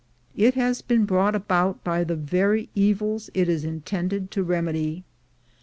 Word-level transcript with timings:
It 0.35 0.55
has 0.55 0.81
been 0.81 1.05
brought 1.05 1.35
about 1.35 1.83
by 1.83 2.03
the 2.03 2.15
very 2.15 2.69
evils 2.73 3.29
it 3.35 3.47
is 3.47 3.63
intended 3.63 4.31
to 4.31 4.41
remedy. 4.41 5.03